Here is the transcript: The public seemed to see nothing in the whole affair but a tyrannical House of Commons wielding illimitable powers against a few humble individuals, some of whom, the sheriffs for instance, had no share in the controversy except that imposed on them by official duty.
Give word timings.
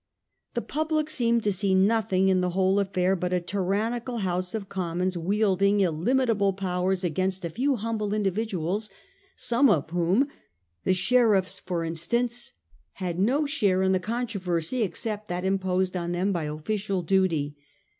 The 0.55 0.63
public 0.63 1.11
seemed 1.11 1.43
to 1.43 1.51
see 1.51 1.75
nothing 1.75 2.27
in 2.27 2.41
the 2.41 2.49
whole 2.57 2.79
affair 2.79 3.15
but 3.15 3.31
a 3.31 3.39
tyrannical 3.39 4.17
House 4.17 4.55
of 4.55 4.67
Commons 4.67 5.15
wielding 5.15 5.79
illimitable 5.79 6.53
powers 6.53 7.03
against 7.03 7.45
a 7.45 7.51
few 7.51 7.75
humble 7.75 8.11
individuals, 8.11 8.89
some 9.35 9.69
of 9.69 9.91
whom, 9.91 10.27
the 10.85 10.95
sheriffs 10.95 11.59
for 11.59 11.83
instance, 11.83 12.53
had 12.93 13.19
no 13.19 13.45
share 13.45 13.83
in 13.83 13.91
the 13.91 13.99
controversy 13.99 14.81
except 14.81 15.27
that 15.27 15.45
imposed 15.45 15.95
on 15.95 16.13
them 16.13 16.31
by 16.31 16.45
official 16.45 17.03
duty. 17.03 17.55